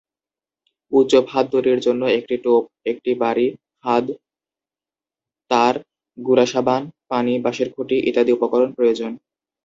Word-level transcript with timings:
উচ্চ 0.91 1.13
ফাঁদ 1.29 1.45
তৈরির 1.53 1.79
জন্য 1.79 2.01
একটি 2.17 2.35
টোপ, 2.43 2.63
একটি 2.85 3.11
বারি 3.23 3.47
ফাঁদ, 3.81 4.05
তার, 5.51 5.75
গুঁড়া 6.17 6.45
সাবান, 6.45 6.81
পানি, 7.11 7.33
বাঁশের 7.45 7.69
খুঁটি 7.75 7.97
ইত্যাদি 8.09 8.31
উপকরণ 8.33 8.69
প্রয়োজন। 8.77 9.11